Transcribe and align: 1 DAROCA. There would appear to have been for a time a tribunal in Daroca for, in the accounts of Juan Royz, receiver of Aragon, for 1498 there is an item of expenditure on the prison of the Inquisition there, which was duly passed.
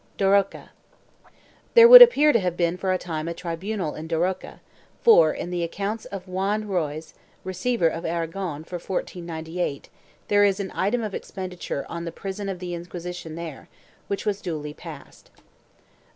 1 0.17 0.17
DAROCA. 0.17 0.69
There 1.75 1.87
would 1.87 2.01
appear 2.01 2.33
to 2.33 2.39
have 2.39 2.57
been 2.57 2.75
for 2.75 2.91
a 2.91 2.97
time 2.97 3.27
a 3.27 3.35
tribunal 3.35 3.93
in 3.93 4.07
Daroca 4.07 4.59
for, 5.03 5.31
in 5.31 5.51
the 5.51 5.61
accounts 5.61 6.05
of 6.05 6.27
Juan 6.27 6.63
Royz, 6.63 7.13
receiver 7.43 7.87
of 7.87 8.03
Aragon, 8.03 8.63
for 8.63 8.77
1498 8.77 9.89
there 10.27 10.43
is 10.43 10.59
an 10.59 10.71
item 10.73 11.03
of 11.03 11.13
expenditure 11.13 11.85
on 11.87 12.05
the 12.05 12.11
prison 12.11 12.49
of 12.49 12.57
the 12.57 12.73
Inquisition 12.73 13.35
there, 13.35 13.69
which 14.07 14.25
was 14.25 14.41
duly 14.41 14.73
passed. 14.73 15.29